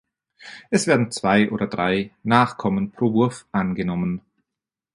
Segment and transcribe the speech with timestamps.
[0.71, 4.21] Es werden zwei oder drei Nachkommen pro Wurf angenommen.